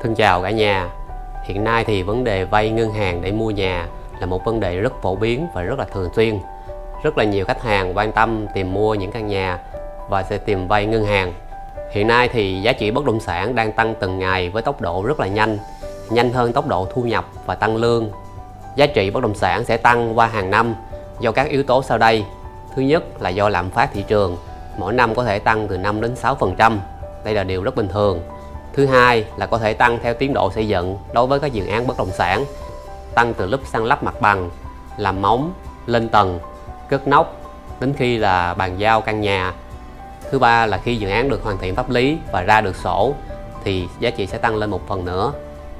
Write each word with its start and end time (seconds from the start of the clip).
Thân 0.00 0.14
chào 0.14 0.42
cả 0.42 0.50
nhà. 0.50 0.88
Hiện 1.44 1.64
nay 1.64 1.84
thì 1.84 2.02
vấn 2.02 2.24
đề 2.24 2.44
vay 2.44 2.70
ngân 2.70 2.92
hàng 2.92 3.22
để 3.22 3.32
mua 3.32 3.50
nhà 3.50 3.86
là 4.20 4.26
một 4.26 4.44
vấn 4.44 4.60
đề 4.60 4.76
rất 4.76 5.02
phổ 5.02 5.16
biến 5.16 5.46
và 5.54 5.62
rất 5.62 5.78
là 5.78 5.84
thường 5.84 6.10
xuyên. 6.16 6.38
Rất 7.02 7.18
là 7.18 7.24
nhiều 7.24 7.44
khách 7.44 7.62
hàng 7.62 7.96
quan 7.96 8.12
tâm 8.12 8.46
tìm 8.54 8.74
mua 8.74 8.94
những 8.94 9.12
căn 9.12 9.26
nhà 9.26 9.58
và 10.08 10.22
sẽ 10.22 10.38
tìm 10.38 10.68
vay 10.68 10.86
ngân 10.86 11.04
hàng. 11.04 11.32
Hiện 11.92 12.06
nay 12.06 12.28
thì 12.28 12.62
giá 12.62 12.72
trị 12.72 12.90
bất 12.90 13.04
động 13.04 13.20
sản 13.20 13.54
đang 13.54 13.72
tăng 13.72 13.94
từng 14.00 14.18
ngày 14.18 14.50
với 14.50 14.62
tốc 14.62 14.80
độ 14.80 15.02
rất 15.06 15.20
là 15.20 15.26
nhanh 15.26 15.58
Nhanh 16.10 16.32
hơn 16.32 16.52
tốc 16.52 16.66
độ 16.66 16.88
thu 16.94 17.02
nhập 17.02 17.24
và 17.46 17.54
tăng 17.54 17.76
lương. 17.76 18.10
Giá 18.76 18.86
trị 18.86 19.10
bất 19.10 19.22
động 19.22 19.34
sản 19.34 19.64
sẽ 19.64 19.76
tăng 19.76 20.18
qua 20.18 20.26
hàng 20.26 20.50
năm 20.50 20.74
do 21.20 21.32
các 21.32 21.48
yếu 21.48 21.62
tố 21.62 21.82
sau 21.82 21.98
đây. 21.98 22.24
Thứ 22.76 22.82
nhất 22.82 23.22
là 23.22 23.30
do 23.30 23.48
lạm 23.48 23.70
phát 23.70 23.90
thị 23.92 24.04
trường, 24.08 24.36
Mỗi 24.76 24.92
năm 24.92 25.14
có 25.14 25.24
thể 25.24 25.38
tăng 25.38 25.68
từ 25.68 25.78
5 25.78 26.00
đến 26.00 26.14
6% 26.14 26.78
Đây 27.24 27.34
là 27.34 27.44
điều 27.44 27.62
rất 27.62 27.76
bình 27.76 27.88
thường. 27.88 28.20
Thứ 28.72 28.86
hai 28.86 29.24
là 29.36 29.46
có 29.46 29.58
thể 29.58 29.72
tăng 29.72 29.98
theo 30.02 30.14
tiến 30.14 30.34
độ 30.34 30.50
xây 30.54 30.68
dựng 30.68 30.98
đối 31.12 31.26
với 31.26 31.40
các 31.40 31.52
dự 31.52 31.66
án 31.66 31.86
bất 31.86 31.98
động 31.98 32.10
sản 32.12 32.44
tăng 33.14 33.34
từ 33.34 33.46
lúc 33.46 33.60
săn 33.64 33.84
lắp 33.84 34.02
mặt 34.02 34.20
bằng, 34.20 34.50
làm 34.96 35.22
móng, 35.22 35.52
lên 35.86 36.08
tầng, 36.08 36.38
cất 36.88 37.08
nóc 37.08 37.36
đến 37.80 37.94
khi 37.96 38.18
là 38.18 38.54
bàn 38.54 38.78
giao 38.78 39.00
căn 39.00 39.20
nhà. 39.20 39.52
Thứ 40.30 40.38
ba 40.38 40.66
là 40.66 40.78
khi 40.78 40.96
dự 40.96 41.08
án 41.08 41.28
được 41.28 41.44
hoàn 41.44 41.58
thiện 41.58 41.74
pháp 41.74 41.90
lý 41.90 42.18
và 42.32 42.42
ra 42.42 42.60
được 42.60 42.76
sổ 42.76 43.14
thì 43.64 43.88
giá 44.00 44.10
trị 44.10 44.26
sẽ 44.26 44.38
tăng 44.38 44.56
lên 44.56 44.70
một 44.70 44.88
phần 44.88 45.04
nữa. 45.04 45.32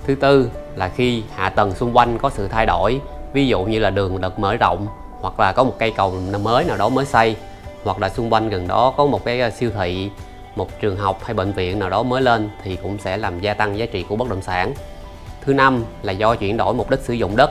Thứ 0.07 0.15
tư 0.15 0.51
là 0.77 0.89
khi 0.89 1.23
hạ 1.35 1.51
tầng 1.51 1.75
xung 1.75 1.97
quanh 1.97 2.19
có 2.19 2.31
sự 2.31 2.49
thay 2.49 2.67
đổi, 2.67 3.01
ví 3.33 3.47
dụ 3.47 3.63
như 3.65 3.79
là 3.79 3.91
đường 3.91 4.21
được 4.21 4.39
mở 4.39 4.57
rộng 4.57 4.87
hoặc 5.21 5.41
là 5.41 5.53
có 5.53 5.65
một 5.65 5.75
cây 5.79 5.93
cầu 5.97 6.15
mới 6.43 6.65
nào 6.65 6.77
đó 6.77 6.89
mới 6.89 7.05
xây 7.05 7.37
hoặc 7.85 7.99
là 8.01 8.09
xung 8.09 8.33
quanh 8.33 8.49
gần 8.49 8.69
đó 8.69 8.95
có 8.97 9.07
một 9.07 9.25
cái 9.25 9.41
ờ, 9.41 9.51
siêu 9.51 9.71
thị 9.79 10.11
một 10.57 10.81
trường 10.81 10.97
học 10.97 11.21
hay 11.25 11.35
bệnh 11.35 11.53
viện 11.53 11.79
nào 11.79 11.91
đó 11.91 12.03
mới 12.03 12.23
lên 12.23 12.51
thì 12.63 12.77
cũng 12.77 12.99
sẽ 12.99 13.17
làm 13.17 13.41
gia 13.41 13.55
tăng 13.55 13.79
giá 13.79 13.87
trị 13.87 14.05
của 14.09 14.17
bất 14.17 14.29
động 14.29 14.43
sản. 14.43 14.75
Thứ 15.41 15.55
năm 15.55 15.85
là 16.03 16.13
do 16.13 16.35
chuyển 16.35 16.57
đổi 16.57 16.75
mục 16.75 16.91
đích 16.91 17.01
sử 17.01 17.15
dụng 17.15 17.37
đất, 17.37 17.51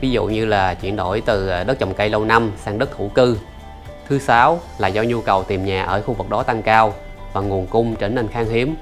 ví 0.00 0.10
dụ 0.10 0.26
như 0.26 0.44
là 0.44 0.74
chuyển 0.74 0.96
đổi 0.96 1.20
từ 1.20 1.48
à, 1.48 1.64
đất 1.64 1.78
trồng 1.78 1.94
cây 1.94 2.08
lâu 2.08 2.24
năm 2.24 2.52
sang 2.64 2.78
đất 2.78 2.96
hữu 2.96 3.08
cư. 3.08 3.38
Thứ 4.08 4.18
sáu 4.18 4.60
là 4.78 4.88
do 4.88 5.02
nhu 5.02 5.20
cầu 5.20 5.42
tìm 5.42 5.64
nhà 5.64 5.84
ở 5.84 6.02
khu 6.02 6.14
vực 6.14 6.30
đó 6.30 6.42
tăng 6.42 6.62
cao 6.62 6.94
và 7.32 7.40
nguồn 7.40 7.66
cung 7.66 7.96
trở 7.96 8.08
nên 8.08 8.28
khan 8.28 8.46
hiếm. 8.46 8.76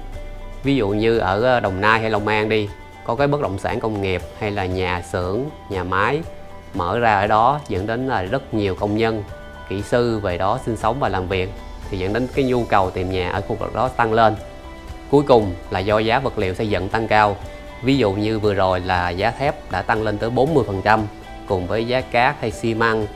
Ví 0.63 0.75
dụ 0.75 0.89
như 0.89 1.17
ở 1.17 1.43
à, 1.43 1.59
đồng 1.59 1.81
nai 1.81 1.99
hay 1.99 2.09
long 2.09 2.27
an 2.27 2.49
đi, 2.49 2.69
có 3.03 3.15
cái 3.15 3.27
bất 3.27 3.41
động 3.41 3.59
sản 3.59 3.79
công 3.79 4.01
nghiệp 4.01 4.21
hay 4.39 4.51
là 4.51 4.65
nhà 4.65 5.01
xưởng, 5.11 5.41
nhà 5.69 5.83
máy 5.83 6.21
mở 6.73 6.99
ra 6.99 7.19
ở 7.19 7.27
đó 7.27 7.59
dẫn 7.67 7.87
đến 7.87 8.07
là 8.07 8.23
rất 8.23 8.53
nhiều 8.53 8.75
công 8.75 8.97
nhân, 8.97 9.23
kỹ 9.69 9.81
sư 9.81 10.19
về 10.19 10.37
đó 10.37 10.59
sinh 10.65 10.77
sống 10.77 10.97
và 10.99 11.09
làm 11.09 11.27
việc 11.27 11.49
thì 11.91 11.97
dẫn 11.97 12.13
đến 12.13 12.27
cái 12.33 12.45
nhu 12.45 12.63
cầu 12.63 12.89
tìm 12.89 13.11
nhà 13.11 13.29
ở 13.29 13.41
khu 13.41 13.55
vực 13.55 13.73
đó 13.75 13.87
tăng 13.87 14.13
lên. 14.13 14.35
Cuối 15.11 15.23
cùng 15.27 15.53
là 15.69 15.79
do 15.79 15.99
giá 15.99 16.19
vật 16.19 16.37
liệu 16.37 16.53
xây 16.53 16.69
dựng 16.69 16.89
tăng 16.89 17.07
cao. 17.07 17.35
Ví 17.83 17.97
dụ 17.97 18.11
như 18.11 18.39
vừa 18.39 18.53
rồi 18.53 18.79
là 18.79 19.09
giá 19.09 19.31
thép 19.31 19.71
đã 19.71 19.81
tăng 19.81 20.03
lên 20.03 20.17
tới 20.17 20.29
40% 20.29 21.01
cùng 21.47 21.67
với 21.67 21.87
giá 21.87 22.01
cát 22.01 22.35
hay 22.41 22.51
xi 22.51 22.73
măng, 22.73 23.07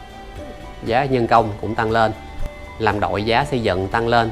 giá 0.83 1.05
nhân 1.05 1.27
công 1.27 1.49
cũng 1.61 1.75
tăng 1.75 1.91
lên, 1.91 2.11
làm 2.79 2.99
đội 2.99 3.23
giá 3.23 3.45
xây 3.45 3.61
dựng 3.61 3.87
tăng 3.87 4.07
lên. 4.07 4.31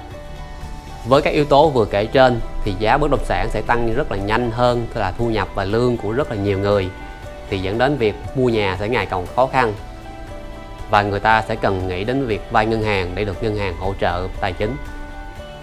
Với 1.05 1.21
các 1.21 1.33
yếu 1.33 1.45
tố 1.45 1.69
vừa 1.69 1.85
kể 1.85 2.05
trên 2.05 2.39
thì 2.63 2.73
giá 2.79 2.97
bất 2.97 3.11
động 3.11 3.25
sản 3.25 3.47
sẽ 3.49 3.61
tăng 3.61 3.93
rất 3.93 4.11
là 4.11 4.17
nhanh 4.17 4.51
hơn 4.51 4.87
là 4.93 5.11
thu 5.11 5.29
nhập 5.29 5.47
và 5.55 5.63
lương 5.63 5.97
của 5.97 6.11
rất 6.11 6.29
là 6.29 6.35
nhiều 6.35 6.59
người, 6.59 6.89
thì 7.49 7.59
dẫn 7.59 7.77
đến 7.77 7.97
việc 7.97 8.15
mua 8.35 8.49
nhà 8.49 8.77
sẽ 8.79 8.89
ngày 8.89 9.05
càng 9.05 9.25
khó 9.35 9.45
khăn 9.47 9.73
và 10.89 11.01
người 11.01 11.19
ta 11.19 11.41
sẽ 11.41 11.55
cần 11.55 11.87
nghĩ 11.87 12.03
đến 12.03 12.25
việc 12.25 12.41
vay 12.51 12.65
ngân 12.65 12.81
hàng 12.81 13.11
để 13.15 13.25
được 13.25 13.43
ngân 13.43 13.55
hàng 13.55 13.73
hỗ 13.79 13.93
trợ 14.01 14.27
tài 14.41 14.53
chính. 14.53 14.75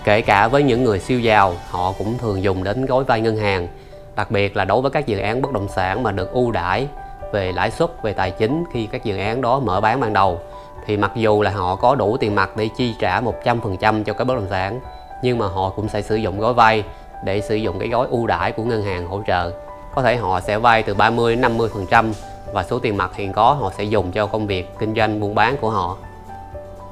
Kể 0.04 0.20
cả 0.20 0.48
với 0.48 0.62
những 0.62 0.84
người 0.84 0.98
siêu 0.98 1.20
giàu, 1.20 1.54
họ 1.70 1.92
cũng 1.98 2.18
thường 2.18 2.42
dùng 2.42 2.64
đến 2.64 2.86
gói 2.86 3.04
vay 3.04 3.20
ngân 3.20 3.36
hàng, 3.36 3.68
đặc 4.16 4.30
biệt 4.30 4.56
là 4.56 4.64
đối 4.64 4.82
với 4.82 4.90
các 4.90 5.06
dự 5.06 5.18
án 5.18 5.42
bất 5.42 5.52
động 5.52 5.68
sản 5.68 6.02
mà 6.02 6.12
được 6.12 6.32
ưu 6.32 6.50
đãi 6.50 6.88
về 7.32 7.52
lãi 7.52 7.70
suất, 7.70 8.02
về 8.02 8.12
tài 8.12 8.30
chính 8.30 8.64
khi 8.72 8.88
các 8.92 9.04
dự 9.04 9.18
án 9.18 9.40
đó 9.40 9.60
mở 9.60 9.80
bán 9.80 10.00
ban 10.00 10.12
đầu 10.12 10.40
thì 10.86 10.96
mặc 10.96 11.12
dù 11.14 11.42
là 11.42 11.50
họ 11.50 11.76
có 11.76 11.94
đủ 11.94 12.16
tiền 12.16 12.34
mặt 12.34 12.56
để 12.56 12.68
chi 12.76 12.94
trả 12.98 13.20
100% 13.20 14.04
cho 14.04 14.12
cái 14.12 14.24
bất 14.24 14.34
động 14.34 14.46
sản 14.50 14.80
nhưng 15.22 15.38
mà 15.38 15.46
họ 15.46 15.70
cũng 15.70 15.88
sẽ 15.88 16.02
sử 16.02 16.16
dụng 16.16 16.40
gói 16.40 16.54
vay 16.54 16.84
để 17.24 17.40
sử 17.40 17.54
dụng 17.54 17.78
cái 17.78 17.88
gói 17.88 18.06
ưu 18.10 18.26
đãi 18.26 18.52
của 18.52 18.62
ngân 18.62 18.82
hàng 18.82 19.06
hỗ 19.06 19.22
trợ. 19.26 19.50
Có 19.94 20.02
thể 20.02 20.16
họ 20.16 20.40
sẽ 20.40 20.58
vay 20.58 20.82
từ 20.82 20.94
30 20.94 21.36
đến 21.36 21.56
50% 21.58 22.12
và 22.56 22.64
số 22.64 22.78
tiền 22.78 22.96
mặt 22.96 23.10
hiện 23.14 23.32
có 23.32 23.52
họ 23.52 23.72
sẽ 23.78 23.84
dùng 23.84 24.12
cho 24.12 24.26
công 24.26 24.46
việc 24.46 24.78
kinh 24.78 24.94
doanh 24.94 25.20
buôn 25.20 25.34
bán 25.34 25.56
của 25.56 25.70
họ. 25.70 25.96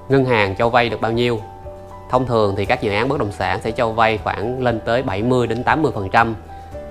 Ngân 0.09 0.25
hàng 0.25 0.55
cho 0.55 0.69
vay 0.69 0.89
được 0.89 1.01
bao 1.01 1.13
nhiêu? 1.13 1.41
Thông 2.11 2.27
thường 2.27 2.55
thì 2.57 2.65
các 2.65 2.83
dự 2.83 2.93
án 2.93 3.09
bất 3.09 3.19
động 3.19 3.33
sản 3.33 3.61
sẽ 3.63 3.71
cho 3.71 3.89
vay 3.89 4.19
khoảng 4.19 4.63
lên 4.63 4.81
tới 4.85 5.03
70 5.03 5.47
đến 5.47 5.63
80%, 5.67 6.35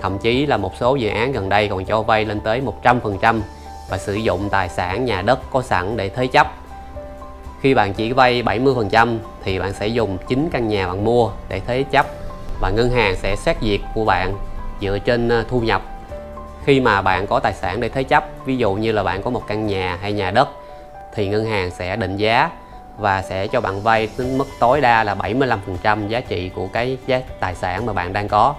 thậm 0.02 0.18
chí 0.18 0.46
là 0.46 0.56
một 0.56 0.72
số 0.76 0.96
dự 0.96 1.08
án 1.08 1.32
gần 1.32 1.48
đây 1.48 1.68
còn 1.68 1.84
cho 1.84 2.02
vay 2.02 2.24
lên 2.24 2.40
tới 2.40 2.62
100% 2.82 3.40
và 3.90 3.98
sử 3.98 4.14
dụng 4.14 4.48
tài 4.50 4.68
sản 4.68 5.04
nhà 5.04 5.22
đất 5.22 5.38
có 5.52 5.62
sẵn 5.62 5.96
để 5.96 6.08
thế 6.08 6.26
chấp. 6.26 6.46
Khi 7.60 7.74
bạn 7.74 7.94
chỉ 7.94 8.12
vay 8.12 8.42
70% 8.42 9.16
thì 9.42 9.58
bạn 9.58 9.72
sẽ 9.72 9.86
dùng 9.86 10.18
chính 10.28 10.48
căn 10.50 10.68
nhà 10.68 10.86
bạn 10.86 11.04
mua 11.04 11.30
để 11.48 11.60
thế 11.66 11.82
chấp 11.82 12.06
và 12.60 12.70
ngân 12.70 12.90
hàng 12.90 13.16
sẽ 13.16 13.36
xét 13.36 13.56
duyệt 13.62 13.80
của 13.94 14.04
bạn 14.04 14.34
dựa 14.80 14.98
trên 14.98 15.28
ờ, 15.28 15.44
thu 15.48 15.60
nhập 15.60 15.82
khi 16.64 16.80
mà 16.80 17.02
bạn 17.02 17.26
có 17.26 17.40
tài 17.40 17.54
sản 17.54 17.80
để 17.80 17.88
thế 17.88 18.02
chấp 18.02 18.24
ví 18.44 18.56
dụ 18.56 18.74
như 18.74 18.92
là 18.92 19.02
bạn 19.02 19.22
có 19.22 19.30
một 19.30 19.42
căn 19.46 19.66
nhà 19.66 19.98
hay 20.00 20.12
nhà 20.12 20.30
đất 20.30 20.48
thì 21.14 21.28
ngân 21.28 21.44
hàng 21.44 21.70
sẽ 21.70 21.96
định 21.96 22.16
giá 22.16 22.50
và 22.98 23.22
sẽ 23.22 23.46
cho 23.46 23.60
bạn 23.60 23.80
vay 23.80 24.08
đến 24.18 24.38
mức 24.38 24.48
tối 24.60 24.80
đa 24.80 25.04
là 25.04 25.14
75% 25.14 26.08
giá 26.08 26.20
trị 26.20 26.50
của 26.54 26.66
cái 26.66 26.98
giá 27.06 27.20
tài 27.40 27.54
sản 27.54 27.86
mà 27.86 27.92
bạn 27.92 28.12
đang 28.12 28.28
có. 28.28 28.54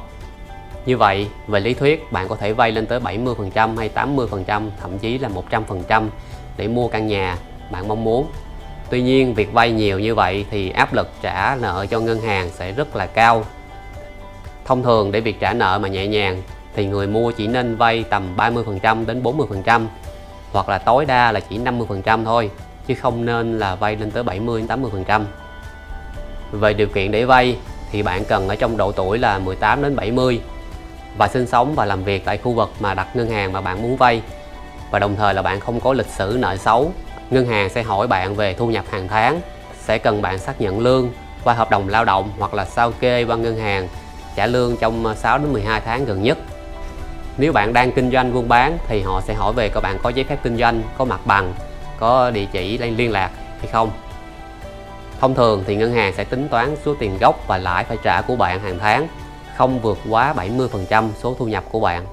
Như 0.85 0.97
vậy, 0.97 1.27
về 1.47 1.59
lý 1.59 1.73
thuyết 1.73 2.11
bạn 2.11 2.27
có 2.27 2.35
thể 2.35 2.53
vay 2.53 2.71
lên 2.71 2.85
tới 2.85 2.99
70% 2.99 3.77
hay 3.77 3.89
80%, 3.95 4.69
thậm 4.81 4.99
chí 4.99 5.17
là 5.17 5.29
100% 5.49 6.07
để 6.57 6.67
mua 6.67 6.87
căn 6.87 7.07
nhà 7.07 7.37
bạn 7.71 7.87
mong 7.87 8.03
muốn. 8.03 8.27
Tuy 8.89 9.01
nhiên, 9.01 9.33
việc 9.33 9.53
vay 9.53 9.71
nhiều 9.71 9.99
như 9.99 10.15
vậy 10.15 10.45
thì 10.51 10.69
áp 10.69 10.93
lực 10.93 11.09
trả 11.21 11.55
nợ 11.61 11.85
cho 11.89 11.99
ngân 11.99 12.21
hàng 12.21 12.49
sẽ 12.49 12.71
rất 12.71 12.95
là 12.95 13.05
cao. 13.05 13.45
Thông 14.65 14.83
thường 14.83 15.11
để 15.11 15.21
việc 15.21 15.39
trả 15.39 15.53
nợ 15.53 15.79
mà 15.81 15.87
nhẹ 15.87 16.07
nhàng 16.07 16.41
thì 16.75 16.85
người 16.85 17.07
mua 17.07 17.31
chỉ 17.31 17.47
nên 17.47 17.75
vay 17.75 18.03
tầm 18.09 18.35
30% 18.37 19.05
đến 19.05 19.23
40% 19.23 19.85
hoặc 20.51 20.69
là 20.69 20.77
tối 20.77 21.05
đa 21.05 21.31
là 21.31 21.39
chỉ 21.39 21.59
50% 21.59 22.25
thôi 22.25 22.49
chứ 22.87 22.95
không 22.95 23.25
nên 23.25 23.59
là 23.59 23.75
vay 23.75 23.95
lên 23.95 24.11
tới 24.11 24.23
70 24.23 24.63
đến 24.67 24.81
80%. 25.05 25.23
Về 26.51 26.73
điều 26.73 26.87
kiện 26.87 27.11
để 27.11 27.25
vay 27.25 27.57
thì 27.91 28.03
bạn 28.03 28.25
cần 28.25 28.47
ở 28.47 28.55
trong 28.55 28.77
độ 28.77 28.91
tuổi 28.91 29.17
là 29.17 29.39
18 29.39 29.81
đến 29.81 29.95
70 29.95 30.39
và 31.17 31.27
sinh 31.27 31.47
sống 31.47 31.75
và 31.75 31.85
làm 31.85 32.03
việc 32.03 32.25
tại 32.25 32.37
khu 32.37 32.53
vực 32.53 32.71
mà 32.79 32.93
đặt 32.93 33.15
ngân 33.15 33.29
hàng 33.29 33.53
mà 33.53 33.61
bạn 33.61 33.81
muốn 33.81 33.97
vay 33.97 34.21
và 34.91 34.99
đồng 34.99 35.15
thời 35.15 35.33
là 35.33 35.41
bạn 35.41 35.59
không 35.59 35.79
có 35.79 35.93
lịch 35.93 36.09
sử 36.17 36.37
nợ 36.39 36.57
xấu. 36.57 36.91
Ngân 37.29 37.45
hàng 37.45 37.69
sẽ 37.69 37.83
hỏi 37.83 38.07
bạn 38.07 38.35
về 38.35 38.53
thu 38.53 38.67
nhập 38.67 38.85
hàng 38.89 39.07
tháng, 39.07 39.41
sẽ 39.79 39.97
cần 39.97 40.21
bạn 40.21 40.39
xác 40.39 40.61
nhận 40.61 40.79
lương 40.79 41.09
qua 41.43 41.53
hợp 41.53 41.71
đồng 41.71 41.89
lao 41.89 42.05
động 42.05 42.29
hoặc 42.39 42.53
là 42.53 42.65
sao 42.65 42.91
kê 42.91 43.23
qua 43.23 43.35
ngân 43.35 43.57
hàng 43.57 43.87
trả 44.35 44.47
lương 44.47 44.77
trong 44.77 45.15
6 45.15 45.37
đến 45.37 45.53
12 45.53 45.81
tháng 45.81 46.05
gần 46.05 46.23
nhất 46.23 46.37
nếu 47.37 47.53
bạn 47.53 47.73
đang 47.73 47.91
kinh 47.91 48.11
doanh 48.11 48.33
buôn 48.33 48.49
bán 48.49 48.77
thì 48.87 49.01
họ 49.01 49.21
sẽ 49.21 49.33
hỏi 49.33 49.53
về 49.53 49.69
các 49.69 49.79
bạn 49.83 49.97
có 50.03 50.09
giấy 50.09 50.25
phép 50.25 50.37
kinh 50.43 50.57
doanh, 50.57 50.81
có 50.97 51.05
mặt 51.05 51.19
bằng, 51.25 51.53
có 51.99 52.31
địa 52.31 52.45
chỉ 52.51 52.77
liên 52.77 53.11
lạc 53.11 53.31
hay 53.59 53.67
không. 53.71 53.91
Thông 55.19 55.35
thường 55.35 55.63
thì 55.67 55.75
ngân 55.75 55.93
hàng 55.93 56.13
sẽ 56.13 56.23
tính 56.23 56.47
toán 56.47 56.75
số 56.85 56.95
tiền 56.99 57.17
gốc 57.21 57.47
và 57.47 57.57
lãi 57.57 57.83
phải 57.83 57.97
trả 58.03 58.21
của 58.21 58.35
bạn 58.35 58.59
hàng 58.59 58.79
tháng, 58.79 59.07
không 59.55 59.79
vượt 59.79 59.97
quá 60.09 60.33
70% 60.37 61.09
số 61.15 61.35
thu 61.39 61.45
nhập 61.45 61.63
của 61.71 61.79
bạn. 61.79 62.05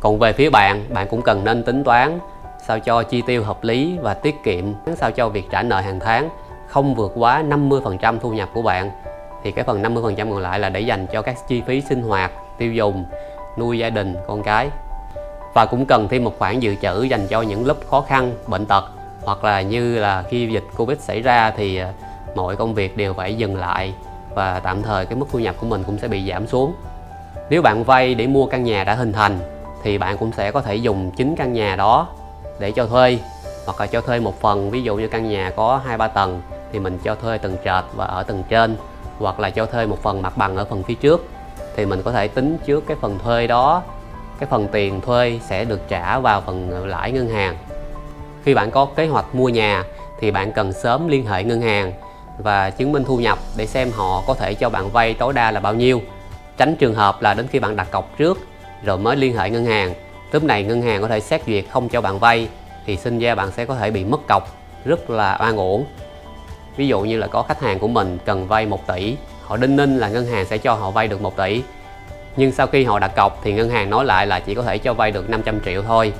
Còn 0.00 0.18
về 0.18 0.32
phía 0.32 0.50
bạn 0.50 0.84
bạn 0.88 1.08
cũng 1.08 1.22
cần 1.22 1.44
nên 1.44 1.62
tính 1.62 1.84
toán 1.84 2.18
sao 2.66 2.80
cho 2.80 3.02
chi 3.02 3.22
tiêu 3.26 3.44
hợp 3.44 3.64
lý 3.64 3.98
và 4.02 4.14
tiết 4.14 4.34
kiệm, 4.44 4.64
sao 4.96 5.10
cho 5.10 5.28
việc 5.28 5.44
trả 5.50 5.62
nợ 5.62 5.80
hàng 5.80 6.00
tháng 6.00 6.28
không 6.66 6.94
vượt 6.94 7.12
quá 7.14 7.42
50% 7.48 8.18
thu 8.18 8.30
nhập 8.30 8.48
của 8.54 8.62
bạn. 8.62 8.90
Thì 9.44 9.50
cái 9.50 9.64
phần 9.64 9.82
50% 9.82 10.30
còn 10.30 10.38
lại 10.38 10.58
là 10.58 10.68
để 10.68 10.80
dành 10.80 11.06
cho 11.06 11.22
các 11.22 11.36
chi 11.48 11.62
phí 11.66 11.80
sinh 11.80 12.02
hoạt, 12.02 12.32
tiêu 12.58 12.72
dùng 12.72 13.04
nuôi 13.58 13.78
gia 13.78 13.90
đình, 13.90 14.16
con 14.26 14.42
cái. 14.42 14.70
Và 15.54 15.66
cũng 15.66 15.86
cần 15.86 16.08
thêm 16.08 16.24
một 16.24 16.38
khoản 16.38 16.60
dự 16.60 16.74
trữ 16.74 17.02
dành 17.02 17.26
cho 17.26 17.42
những 17.42 17.66
lúc 17.66 17.76
khó 17.90 18.00
khăn, 18.00 18.32
bệnh 18.46 18.66
tật, 18.66 18.84
hoặc 19.24 19.44
là 19.44 19.62
như 19.62 19.98
là 19.98 20.22
khi 20.22 20.48
dịch 20.52 20.64
covid 20.76 20.98
xảy 21.00 21.22
ra 21.22 21.50
thì 21.56 21.76
à, 21.78 21.92
mọi 22.34 22.56
công 22.56 22.74
việc 22.74 22.96
đều 22.96 23.14
phải 23.14 23.34
dừng 23.34 23.56
lại 23.56 23.94
và 24.34 24.60
tạm 24.60 24.82
thời 24.82 25.06
cái 25.06 25.18
mức 25.18 25.26
thu 25.32 25.38
nhập 25.38 25.54
của 25.60 25.66
mình 25.66 25.82
cũng 25.82 25.98
sẽ 25.98 26.08
bị 26.08 26.30
giảm 26.30 26.46
xuống. 26.46 26.72
Nếu 27.50 27.62
bạn 27.62 27.84
vay 27.84 28.14
để 28.14 28.26
mua 28.26 28.46
căn 28.46 28.64
nhà 28.64 28.84
đã 28.84 28.94
hình 28.94 29.12
thành 29.12 29.38
thì 29.82 29.98
bạn 29.98 30.18
cũng 30.18 30.32
sẽ 30.32 30.50
có 30.50 30.60
thể 30.60 30.74
dùng 30.74 31.10
chính 31.10 31.36
căn 31.36 31.52
nhà 31.52 31.76
đó 31.76 32.08
để 32.58 32.70
cho 32.70 32.86
thuê, 32.86 33.18
hoặc 33.66 33.80
là 33.80 33.86
cho 33.86 34.00
thuê 34.00 34.20
một 34.20 34.40
phần, 34.40 34.70
ví 34.70 34.82
dụ 34.82 34.96
như 34.96 35.08
căn 35.08 35.28
nhà 35.28 35.52
có 35.56 35.80
hai 35.86 35.98
ba 35.98 36.08
tầng 36.08 36.42
thì 36.72 36.78
mình 36.78 36.98
cho 37.04 37.14
thuê 37.14 37.38
tầng 37.38 37.56
trệt 37.64 37.84
và 37.94 38.04
ở 38.04 38.22
tầng 38.22 38.42
trên, 38.48 38.76
hoặc 39.18 39.40
là 39.40 39.50
cho 39.50 39.66
thuê 39.66 39.86
một 39.86 40.02
phần 40.02 40.22
mặt 40.22 40.36
bằng 40.36 40.56
ở 40.56 40.64
phần 40.64 40.82
phía 40.82 40.94
trước 40.94 41.28
thì 41.76 41.86
mình 41.86 42.02
có 42.02 42.12
thể 42.12 42.28
tính 42.28 42.58
trước 42.66 42.86
cái 42.86 42.96
phần 43.00 43.18
thuê 43.18 43.46
đó, 43.46 43.82
cái 44.38 44.48
phần 44.50 44.68
tiền 44.72 45.00
thuê 45.00 45.40
sẽ 45.48 45.64
được 45.64 45.80
trả 45.88 46.18
vào 46.18 46.40
phần 46.40 46.86
lãi 46.86 47.12
ngân 47.12 47.28
hàng. 47.28 47.56
Khi 48.44 48.54
bạn 48.54 48.70
có 48.70 48.84
kế 48.84 49.06
hoạch 49.06 49.34
mua 49.34 49.48
nhà 49.48 49.84
thì 50.20 50.30
bạn 50.30 50.52
cần 50.52 50.72
sớm 50.72 51.08
liên 51.08 51.26
hệ 51.26 51.44
ngân 51.44 51.60
hàng 51.60 51.92
và 52.38 52.70
chứng 52.70 52.92
minh 52.92 53.04
thu 53.04 53.16
nhập 53.16 53.38
để 53.56 53.66
xem 53.66 53.90
họ 53.96 54.22
có 54.26 54.34
thể 54.34 54.54
cho 54.54 54.70
bạn 54.70 54.90
vay 54.90 55.14
tối 55.14 55.32
đa 55.32 55.50
là 55.50 55.60
bao 55.60 55.74
nhiêu. 55.74 56.00
Tránh 56.56 56.76
trường 56.76 56.94
hợp 56.94 57.22
là 57.22 57.34
đến 57.34 57.46
khi 57.48 57.58
bạn 57.58 57.76
đặt 57.76 57.90
cọc 57.90 58.18
trước 58.18 58.38
rồi 58.84 58.98
mới 58.98 59.16
liên 59.16 59.36
hệ 59.36 59.50
ngân 59.50 59.64
hàng. 59.64 59.94
Lúc 60.32 60.44
này 60.44 60.64
ngân 60.64 60.82
hàng 60.82 61.02
có 61.02 61.08
thể 61.08 61.20
xét 61.20 61.42
duyệt 61.46 61.64
không 61.70 61.88
cho 61.88 62.00
bạn 62.00 62.18
vay 62.18 62.48
thì 62.86 62.96
sinh 62.96 63.18
ra 63.18 63.34
bạn 63.34 63.50
sẽ 63.52 63.64
có 63.64 63.74
thể 63.74 63.90
bị 63.90 64.04
mất 64.04 64.20
cọc, 64.28 64.48
rất 64.84 65.10
là 65.10 65.38
oan 65.40 65.56
uổng. 65.56 65.84
Ví 66.76 66.88
dụ 66.88 67.00
như 67.00 67.18
là 67.18 67.26
có 67.26 67.42
khách 67.42 67.60
hàng 67.60 67.78
của 67.78 67.88
mình 67.88 68.18
cần 68.24 68.46
vay 68.46 68.66
1 68.66 68.86
tỷ 68.86 69.16
họ 69.48 69.56
đinh 69.56 69.76
ninh 69.76 69.98
là 69.98 70.08
ngân 70.08 70.26
hàng 70.26 70.46
sẽ 70.46 70.58
cho 70.58 70.74
họ 70.74 70.90
vay 70.90 71.08
được 71.08 71.22
1 71.22 71.36
tỷ. 71.36 71.62
Nhưng 72.36 72.52
sau 72.52 72.66
khi 72.66 72.84
họ 72.84 72.98
đặt 72.98 73.12
cọc 73.16 73.40
thì 73.42 73.52
ngân 73.52 73.70
hàng 73.70 73.90
nói 73.90 74.04
lại 74.04 74.26
là 74.26 74.40
chỉ 74.40 74.54
có 74.54 74.62
thể 74.62 74.78
cho 74.78 74.94
vay 74.94 75.10
được 75.10 75.30
500 75.30 75.60
triệu 75.64 75.82
thôi. 75.82 76.12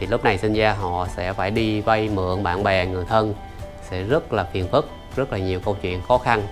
Thì 0.00 0.06
lúc 0.06 0.24
này 0.24 0.38
sinh 0.38 0.52
ra 0.52 0.72
họ 0.72 1.06
sẽ 1.16 1.32
phải 1.32 1.50
đi 1.50 1.80
vay 1.80 2.08
mượn 2.08 2.42
bạn 2.42 2.62
bè, 2.62 2.86
người 2.86 3.04
thân. 3.08 3.34
Sẽ 3.90 4.02
rất 4.02 4.32
là 4.32 4.44
phiền 4.52 4.68
phức, 4.68 4.88
rất 5.16 5.32
là 5.32 5.38
nhiều 5.38 5.60
câu 5.64 5.76
chuyện 5.82 6.02
khó 6.08 6.18
khăn. 6.18 6.42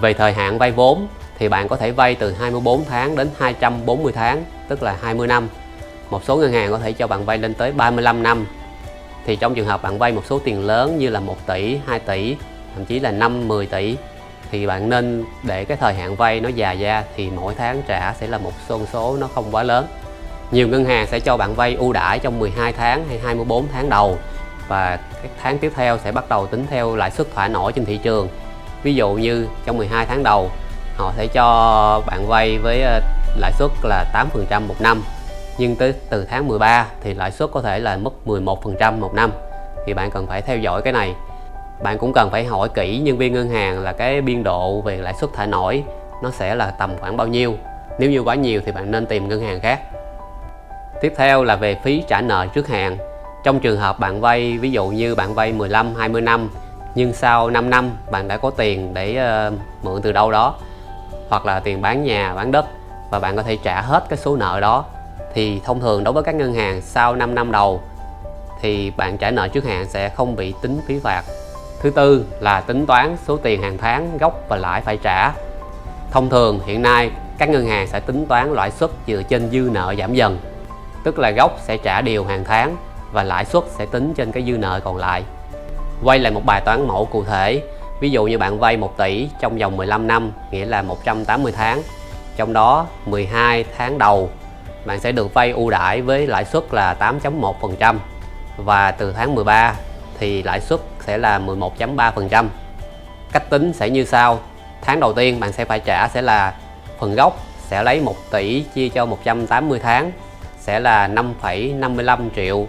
Về 0.00 0.12
thời 0.12 0.32
hạn 0.32 0.58
vay 0.58 0.70
vốn 0.70 1.06
thì 1.38 1.48
bạn 1.48 1.68
có 1.68 1.76
thể 1.76 1.90
vay 1.90 2.14
từ 2.14 2.32
24 2.32 2.84
tháng 2.84 3.16
đến 3.16 3.28
240 3.38 4.12
tháng, 4.12 4.44
tức 4.68 4.82
là 4.82 4.96
20 5.02 5.26
năm. 5.26 5.48
Một 6.10 6.24
số 6.24 6.36
ngân 6.36 6.52
hàng 6.52 6.70
có 6.70 6.78
thể 6.78 6.92
cho 6.92 7.06
bạn 7.06 7.24
vay 7.24 7.38
lên 7.38 7.54
tới 7.54 7.72
35 7.72 8.22
năm. 8.22 8.46
Thì 9.26 9.36
trong 9.36 9.54
trường 9.54 9.66
hợp 9.66 9.82
bạn 9.82 9.98
vay 9.98 10.12
một 10.12 10.22
số 10.26 10.38
tiền 10.44 10.66
lớn 10.66 10.98
như 10.98 11.08
là 11.08 11.20
1 11.20 11.36
tỷ 11.46 11.78
2 11.86 11.98
tỷ, 11.98 12.36
thậm 12.74 12.84
chí 12.84 13.00
là 13.00 13.10
5 13.10 13.48
10 13.48 13.66
tỷ 13.66 13.96
thì 14.50 14.66
bạn 14.66 14.88
nên 14.88 15.24
để 15.42 15.64
cái 15.64 15.76
thời 15.76 15.94
hạn 15.94 16.16
vay 16.16 16.40
nó 16.40 16.48
dài 16.48 16.76
ra 16.76 17.04
thì 17.16 17.30
mỗi 17.36 17.54
tháng 17.54 17.82
trả 17.86 18.14
sẽ 18.20 18.26
là 18.26 18.38
một 18.38 18.52
con 18.68 18.86
số 18.92 19.16
nó 19.20 19.28
không 19.34 19.44
quá 19.50 19.62
lớn. 19.62 19.86
Nhiều 20.50 20.68
ngân 20.68 20.84
hàng 20.84 21.06
sẽ 21.06 21.20
cho 21.20 21.36
bạn 21.36 21.54
vay 21.54 21.74
ưu 21.74 21.92
đãi 21.92 22.18
trong 22.18 22.38
12 22.38 22.72
tháng 22.72 23.04
hay 23.08 23.18
24 23.18 23.68
tháng 23.72 23.88
đầu 23.88 24.18
và 24.68 24.98
các 25.22 25.30
tháng 25.42 25.58
tiếp 25.58 25.72
theo 25.76 25.98
sẽ 25.98 26.12
bắt 26.12 26.28
đầu 26.28 26.46
tính 26.46 26.66
theo 26.70 26.96
lãi 26.96 27.10
suất 27.10 27.34
thỏa 27.34 27.48
nổi 27.48 27.72
trên 27.72 27.84
thị 27.84 27.96
trường. 28.02 28.28
Ví 28.82 28.94
dụ 28.94 29.12
như 29.12 29.46
trong 29.64 29.76
12 29.78 30.06
tháng 30.06 30.22
đầu, 30.22 30.50
họ 30.96 31.12
sẽ 31.16 31.26
cho 31.26 32.02
bạn 32.06 32.26
vay 32.28 32.58
với 32.58 32.82
ờ, 32.82 33.00
lãi 33.36 33.52
suất 33.58 33.70
là 33.82 34.04
8% 34.14 34.66
một 34.66 34.80
năm, 34.80 35.02
nhưng 35.58 35.76
tới 35.76 35.94
từ 36.10 36.24
tháng 36.30 36.48
13 36.48 36.86
thì 37.02 37.14
lãi 37.14 37.30
suất 37.30 37.50
có 37.52 37.62
thể 37.62 37.78
là 37.78 37.96
mất 37.96 38.12
11% 38.26 39.00
một 39.00 39.14
năm. 39.14 39.32
Thì 39.86 39.94
bạn 39.94 40.10
cần 40.10 40.26
phải 40.26 40.42
theo 40.42 40.58
dõi 40.58 40.82
cái 40.82 40.92
này 40.92 41.14
bạn 41.82 41.98
cũng 41.98 42.12
cần 42.12 42.30
phải 42.30 42.44
hỏi 42.44 42.68
kỹ 42.68 42.98
nhân 42.98 43.18
viên 43.18 43.32
ngân 43.32 43.48
hàng 43.48 43.78
là 43.78 43.92
cái 43.92 44.20
biên 44.20 44.42
độ 44.42 44.80
về 44.80 44.96
lãi 44.96 45.14
suất 45.14 45.30
thả 45.32 45.46
nổi 45.46 45.84
nó 46.22 46.30
sẽ 46.30 46.54
là 46.54 46.70
tầm 46.70 46.90
khoảng 47.00 47.16
bao 47.16 47.26
nhiêu. 47.26 47.54
Nếu 47.98 48.10
như 48.10 48.20
quá 48.20 48.34
nhiều 48.34 48.60
thì 48.66 48.72
bạn 48.72 48.90
nên 48.90 49.06
tìm 49.06 49.28
ngân 49.28 49.40
hàng 49.40 49.60
khác. 49.60 49.80
Tiếp 51.00 51.12
theo 51.16 51.44
là 51.44 51.56
về 51.56 51.74
phí 51.74 52.04
trả 52.08 52.20
nợ 52.20 52.46
trước 52.54 52.68
hạn. 52.68 52.96
Trong 53.44 53.60
trường 53.60 53.78
hợp 53.78 53.98
bạn 53.98 54.20
vay 54.20 54.58
ví 54.58 54.70
dụ 54.70 54.86
như 54.86 55.14
bạn 55.14 55.34
vay 55.34 55.52
15 55.52 55.94
20 55.94 56.20
năm 56.20 56.50
nhưng 56.94 57.12
sau 57.12 57.50
5 57.50 57.70
năm 57.70 57.90
bạn 58.10 58.28
đã 58.28 58.36
có 58.36 58.50
tiền 58.50 58.94
để 58.94 59.18
uh, 59.48 59.54
mượn 59.82 60.02
từ 60.02 60.12
đâu 60.12 60.30
đó 60.30 60.54
hoặc 61.28 61.46
là 61.46 61.60
tiền 61.60 61.82
bán 61.82 62.04
nhà 62.04 62.34
bán 62.34 62.52
đất 62.52 62.66
và 63.10 63.18
bạn 63.18 63.36
có 63.36 63.42
thể 63.42 63.58
trả 63.62 63.80
hết 63.80 64.04
cái 64.08 64.18
số 64.18 64.36
nợ 64.36 64.60
đó 64.60 64.84
thì 65.34 65.60
thông 65.64 65.80
thường 65.80 66.04
đối 66.04 66.14
với 66.14 66.22
các 66.22 66.34
ngân 66.34 66.54
hàng 66.54 66.80
sau 66.80 67.16
5 67.16 67.34
năm 67.34 67.52
đầu 67.52 67.80
thì 68.60 68.90
bạn 68.96 69.18
trả 69.18 69.30
nợ 69.30 69.48
trước 69.48 69.64
hạn 69.64 69.86
sẽ 69.88 70.08
không 70.08 70.36
bị 70.36 70.54
tính 70.62 70.80
phí 70.86 70.98
phạt. 70.98 71.22
Thứ 71.80 71.90
tư 71.90 72.24
là 72.40 72.60
tính 72.60 72.86
toán 72.86 73.16
số 73.26 73.36
tiền 73.36 73.62
hàng 73.62 73.78
tháng 73.78 74.18
gốc 74.18 74.44
và 74.48 74.56
lãi 74.56 74.80
phải 74.80 74.96
trả. 74.96 75.32
Thông 76.10 76.30
thường 76.30 76.60
hiện 76.66 76.82
nay 76.82 77.10
các 77.38 77.48
ngân 77.48 77.66
hàng 77.66 77.86
sẽ 77.86 78.00
tính 78.00 78.26
toán 78.26 78.52
lãi 78.52 78.70
suất 78.70 78.90
dựa 79.06 79.22
trên 79.22 79.50
dư 79.50 79.68
nợ 79.72 79.94
giảm 79.98 80.14
dần. 80.14 80.38
Tức 81.04 81.18
là 81.18 81.30
gốc 81.30 81.58
sẽ 81.62 81.76
trả 81.76 82.00
đều 82.00 82.24
hàng 82.24 82.44
tháng 82.44 82.76
và 83.12 83.22
lãi 83.22 83.44
suất 83.44 83.64
sẽ 83.68 83.86
tính 83.86 84.14
trên 84.14 84.32
cái 84.32 84.42
dư 84.46 84.52
nợ 84.52 84.80
còn 84.84 84.96
lại. 84.96 85.22
Quay 86.04 86.18
lại 86.18 86.32
một 86.32 86.42
bài 86.46 86.62
toán 86.64 86.88
mẫu 86.88 87.04
cụ 87.04 87.24
thể. 87.24 87.62
Ví 88.00 88.10
dụ 88.10 88.24
như 88.24 88.38
bạn 88.38 88.58
vay 88.58 88.76
1 88.76 88.96
tỷ 88.96 89.28
trong 89.40 89.58
vòng 89.58 89.76
15 89.76 90.06
năm, 90.06 90.32
nghĩa 90.50 90.64
là 90.64 90.82
180 90.82 91.52
tháng. 91.56 91.82
Trong 92.36 92.52
đó 92.52 92.86
12 93.06 93.64
tháng 93.78 93.98
đầu 93.98 94.30
bạn 94.84 95.00
sẽ 95.00 95.12
được 95.12 95.34
vay 95.34 95.50
ưu 95.50 95.70
đãi 95.70 96.02
với 96.02 96.26
lãi 96.26 96.44
suất 96.44 96.64
là 96.70 96.96
8.1% 97.00 97.96
và 98.56 98.90
từ 98.90 99.12
tháng 99.12 99.34
13 99.34 99.74
thì 100.20 100.42
lãi 100.42 100.60
suất 100.60 100.80
sẽ 101.06 101.18
là 101.18 101.38
11.3%. 101.38 102.46
Cách 103.32 103.50
tính 103.50 103.72
sẽ 103.72 103.90
như 103.90 104.04
sau. 104.04 104.40
Tháng 104.82 105.00
đầu 105.00 105.12
tiên 105.12 105.40
bạn 105.40 105.52
sẽ 105.52 105.64
phải 105.64 105.80
trả 105.80 106.08
sẽ 106.08 106.22
là 106.22 106.54
phần 106.98 107.14
gốc 107.14 107.40
sẽ 107.68 107.82
lấy 107.82 108.00
1 108.00 108.16
tỷ 108.30 108.60
chia 108.74 108.88
cho 108.88 109.06
180 109.06 109.80
tháng 109.82 110.12
sẽ 110.58 110.80
là 110.80 111.08
5,55 111.08 112.18
triệu. 112.36 112.66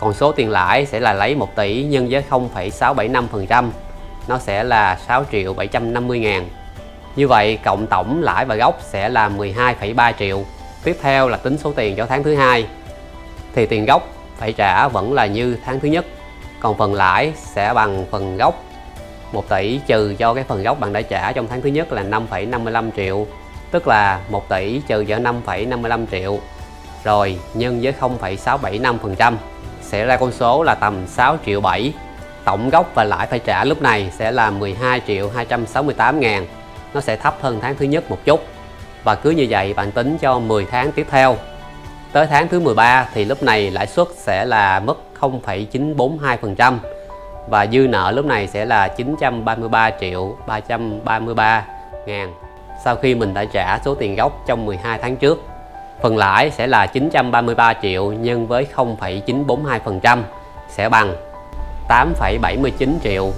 Còn 0.00 0.14
số 0.14 0.32
tiền 0.32 0.50
lãi 0.50 0.86
sẽ 0.86 1.00
là 1.00 1.12
lấy 1.12 1.34
1 1.34 1.56
tỷ 1.56 1.82
nhân 1.82 2.08
với 2.10 2.22
0,675%. 2.30 3.70
Nó 4.28 4.38
sẽ 4.38 4.64
là 4.64 4.98
6 5.06 5.24
triệu 5.32 5.54
750 5.54 6.18
ngàn. 6.18 6.48
Như 7.16 7.28
vậy 7.28 7.58
cộng 7.64 7.86
tổng 7.86 8.22
lãi 8.22 8.44
và 8.44 8.54
gốc 8.54 8.80
sẽ 8.82 9.08
là 9.08 9.28
12,3 9.28 10.12
triệu. 10.18 10.44
Tiếp 10.84 10.96
theo 11.02 11.28
là 11.28 11.36
tính 11.36 11.58
số 11.58 11.72
tiền 11.72 11.96
cho 11.96 12.06
tháng 12.06 12.22
thứ 12.22 12.34
hai. 12.34 12.66
Thì 13.54 13.66
tiền 13.66 13.84
gốc 13.84 14.08
phải 14.36 14.52
trả 14.52 14.88
vẫn 14.88 15.12
là 15.12 15.26
như 15.26 15.56
tháng 15.64 15.80
thứ 15.80 15.88
nhất 15.88 16.04
còn 16.60 16.78
phần 16.78 16.94
lãi 16.94 17.32
sẽ 17.36 17.74
bằng 17.74 18.06
phần 18.10 18.36
gốc. 18.36 18.64
1 19.32 19.48
tỷ 19.48 19.80
trừ 19.86 20.14
cho 20.18 20.34
cái 20.34 20.44
phần 20.44 20.62
gốc 20.62 20.80
bạn 20.80 20.92
đã 20.92 21.02
trả 21.02 21.32
trong 21.32 21.46
tháng 21.48 21.62
thứ 21.62 21.68
nhất 21.68 21.92
là 21.92 22.02
5,55 22.02 22.90
triệu 22.96 23.26
tức 23.70 23.88
là 23.88 24.20
1 24.28 24.48
tỷ 24.48 24.80
trừ 24.88 25.04
cho 25.08 25.16
5,55 25.16 26.06
triệu. 26.10 26.38
Rồi 27.04 27.38
nhân 27.54 27.80
với 27.82 27.94
0,675% 28.00 29.34
sẽ 29.82 30.06
ra 30.06 30.16
con 30.16 30.32
số 30.32 30.62
là 30.62 30.74
tầm 30.74 31.06
6 31.06 31.36
triệu 31.46 31.60
7 31.60 31.92
tổng 32.44 32.70
gốc 32.70 32.90
và 32.94 33.04
lãi 33.04 33.26
phải 33.26 33.38
trả 33.38 33.64
lúc 33.64 33.82
này 33.82 34.10
sẽ 34.18 34.30
là 34.30 34.50
12 34.50 35.00
triệu 35.06 35.30
268 35.34 36.20
ngàn. 36.20 36.46
Nó 36.94 37.00
sẽ 37.00 37.16
thấp 37.16 37.36
hơn 37.40 37.58
tháng 37.62 37.76
thứ 37.76 37.84
nhất 37.84 38.10
một 38.10 38.18
chút. 38.24 38.44
Và 39.04 39.14
cứ 39.14 39.30
như 39.30 39.46
vậy 39.50 39.74
bạn 39.74 39.92
tính 39.92 40.18
cho 40.20 40.38
10 40.38 40.66
tháng 40.70 40.92
tiếp 40.92 41.06
theo 41.10 41.36
tới 42.12 42.26
tháng 42.26 42.48
thứ 42.48 42.60
13 42.60 43.08
thì 43.14 43.24
lúc 43.24 43.42
này 43.42 43.70
lãi 43.70 43.86
suất 43.86 44.08
sẽ 44.14 44.44
là 44.44 44.80
mức 44.80 45.02
0,942% 45.20 46.78
và 47.48 47.66
dư 47.66 47.78
nợ 47.78 48.10
lúc 48.10 48.26
này 48.26 48.46
sẽ 48.46 48.64
là 48.64 48.88
933 48.88 49.90
triệu 50.00 50.36
333 50.46 51.64
ngàn 52.06 52.34
sau 52.84 52.96
khi 52.96 53.14
mình 53.14 53.34
đã 53.34 53.44
trả 53.44 53.78
số 53.84 53.94
tiền 53.94 54.14
gốc 54.16 54.32
trong 54.46 54.66
12 54.66 54.98
tháng 55.02 55.16
trước. 55.16 55.42
Phần 56.02 56.16
lãi 56.16 56.50
sẽ 56.50 56.66
là 56.66 56.86
933 56.86 57.74
triệu 57.82 58.12
nhân 58.12 58.46
với 58.46 58.66
0,942% 58.74 60.22
sẽ 60.68 60.88
bằng 60.88 61.14
8,79 61.88 62.98
triệu. 63.02 63.32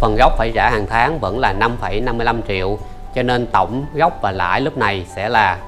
Phần 0.00 0.16
gốc 0.18 0.32
phải 0.38 0.50
trả 0.54 0.70
hàng 0.70 0.86
tháng 0.90 1.18
vẫn 1.18 1.38
là 1.38 1.54
5,55 1.60 2.40
triệu 2.48 2.78
cho 3.14 3.22
nên 3.22 3.46
tổng 3.46 3.86
gốc 3.94 4.18
và 4.22 4.32
lãi 4.32 4.60
lúc 4.60 4.76
này 4.76 5.06
sẽ 5.08 5.28
là 5.28 5.58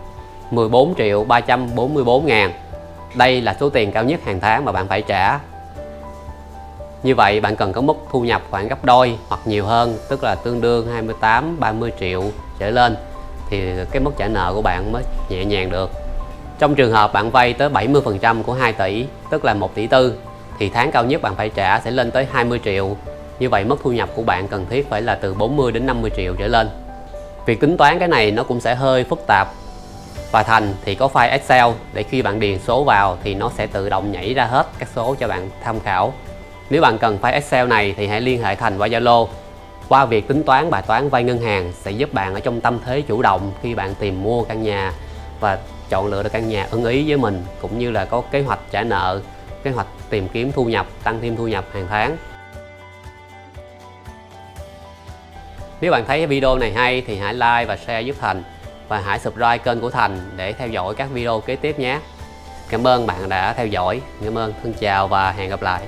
14 0.51 0.95
triệu 0.95 1.25
344 1.25 2.27
ngàn. 2.27 2.53
Đây 3.15 3.41
là 3.41 3.57
số 3.61 3.71
tiền 3.71 3.93
cao 3.93 4.05
nhất 4.05 4.21
hàng 4.25 4.41
tháng 4.41 4.65
mà 4.65 4.73
bạn 4.73 4.89
phải 4.89 5.03
trả. 5.03 5.39
Như 7.03 7.15
vậy, 7.15 7.41
bạn 7.41 7.57
cần 7.57 7.73
có 7.73 7.81
mức 7.81 7.97
thu 8.11 8.21
nhập 8.21 8.43
khoảng 8.51 8.69
gấp 8.69 8.85
đôi 8.85 9.19
hoặc 9.29 9.41
nhiều 9.45 9.65
hơn, 9.65 9.99
tức 10.09 10.25
là 10.25 10.35
tương 10.35 10.61
đương 10.61 10.87
28 10.87 11.61
30 11.61 11.93
triệu 12.01 12.23
trở 12.59 12.71
lên, 12.71 12.97
thì 13.51 13.63
cái 13.91 14.03
mức 14.03 14.11
trả 14.17 14.29
nợ 14.29 14.53
của 14.55 14.63
bạn 14.63 14.93
mới 14.93 15.03
nhẹ 15.29 15.45
nhàng 15.45 15.71
được. 15.71 15.91
Trong 16.59 16.75
trường 16.75 16.93
hợp 16.93 17.13
bạn 17.13 17.31
vay 17.31 17.53
tới 17.53 17.69
70% 17.69 18.43
của 18.43 18.53
2 18.53 18.73
tỷ, 18.73 19.07
tức 19.31 19.45
là 19.45 19.55
1 19.55 19.75
tỷ 19.75 19.87
tư, 19.87 20.19
thì 20.59 20.69
tháng 20.69 20.93
cao 20.93 21.05
nhất 21.05 21.23
bạn 21.23 21.35
phải 21.37 21.49
trả 21.49 21.81
sẽ 21.81 21.91
lên 21.91 22.11
tới 22.11 22.27
20 22.33 22.61
triệu. 22.65 22.97
Như 23.39 23.49
vậy, 23.49 23.65
mức 23.65 23.77
thu 23.83 23.93
nhập 23.93 24.09
của 24.15 24.23
bạn 24.23 24.49
cần 24.49 24.67
thiết 24.71 24.91
phải 24.91 25.03
là 25.03 25.15
từ 25.15 25.35
40 25.35 25.73
đến 25.73 25.87
50 25.87 26.11
triệu 26.17 26.35
trở 26.39 26.47
lên. 26.47 26.69
Việc 27.47 27.61
tính 27.61 27.77
toán 27.77 27.99
cái 27.99 28.09
này 28.09 28.31
nó 28.31 28.43
cũng 28.43 28.61
sẽ 28.61 28.75
hơi 28.75 29.05
phức 29.05 29.27
tạp 29.27 29.49
và 30.31 30.43
Thành 30.43 30.75
thì 30.85 30.95
có 30.95 31.09
file 31.13 31.31
Excel 31.31 31.67
để 31.93 32.03
khi 32.03 32.23
bạn 32.23 32.41
điền 32.41 32.59
số 32.59 32.85
vào 32.85 33.19
thì 33.23 33.35
nó 33.35 33.51
sẽ 33.57 33.67
tự 33.67 33.89
động 33.89 34.13
nhảy 34.13 34.35
ra 34.35 34.45
hết 34.45 34.67
các 34.79 34.89
số 34.95 35.15
cho 35.21 35.29
bạn 35.29 35.51
tham 35.63 35.81
khảo 35.81 36.13
nếu 36.71 36.83
bạn 36.83 36.99
cần 36.99 37.19
file 37.23 37.33
Excel 37.33 37.69
này 37.69 37.95
thì 37.97 38.07
hãy 38.07 38.21
liên 38.21 38.43
hệ 38.43 38.55
Thành 38.55 38.79
qua 38.79 38.89
Zalo. 38.89 39.29
Qua 39.89 40.05
việc 40.05 40.29
tính 40.29 40.43
toán 40.43 40.71
bài 40.71 40.83
toán 40.87 41.09
vay 41.09 41.23
ngân 41.23 41.39
hàng 41.39 41.73
sẽ 41.73 41.91
giúp 41.91 42.13
bạn 42.13 42.35
ở 42.35 42.41
trong 42.41 42.61
tâm 42.61 42.79
thế 42.85 43.03
chủ 43.03 43.23
động 43.23 43.53
khi 43.63 43.75
bạn 43.75 43.95
tìm 43.95 44.23
mua 44.23 44.45
căn 44.45 44.63
nhà 44.63 44.93
và 45.41 45.59
chọn 45.89 46.07
lựa 46.07 46.23
được 46.23 46.33
căn 46.33 46.49
nhà 46.49 46.67
ưng 46.71 46.85
ý 46.85 47.09
với 47.09 47.17
mình 47.17 47.45
cũng 47.61 47.79
như 47.79 47.91
là 47.91 48.05
có 48.05 48.21
kế 48.31 48.43
hoạch 48.43 48.59
trả 48.71 48.83
nợ, 48.83 49.21
kế 49.63 49.71
hoạch 49.71 49.87
tìm 50.11 50.29
kiếm 50.29 50.53
thu 50.53 50.65
nhập, 50.65 50.87
tăng 51.03 51.19
thêm 51.23 51.37
thu 51.37 51.49
nhập 51.49 51.65
hàng 51.73 51.87
tháng. 51.91 52.17
Nếu 55.81 55.93
bạn 55.93 56.05
thấy 56.07 56.27
video 56.27 56.59
này 56.59 56.73
hay 56.73 57.03
thì 57.07 57.17
hãy 57.19 57.35
like 57.35 57.65
và 57.65 57.77
share 57.77 58.01
giúp 58.01 58.17
Thành 58.21 58.43
và 58.89 59.01
hãy 59.01 59.19
subscribe 59.19 59.59
kênh 59.59 59.81
của 59.81 59.91
Thành 59.91 60.19
để 60.37 60.53
theo 60.53 60.69
dõi 60.69 60.95
các 60.95 61.09
video 61.13 61.41
kế 61.41 61.57
tiếp 61.57 61.79
nhé. 61.79 62.01
Cảm 62.69 62.87
ơn 62.87 63.07
bạn 63.07 63.29
đã 63.29 63.53
theo 63.53 63.67
dõi. 63.67 64.01
Cảm 64.25 64.39
ơn, 64.39 64.53
thân 64.63 64.75
chào 64.81 65.09
và 65.09 65.33
hẹn 65.33 65.51
gặp 65.51 65.63
lại. 65.63 65.83